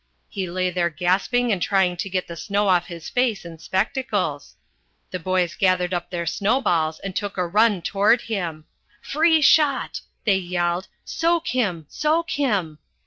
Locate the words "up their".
5.93-6.25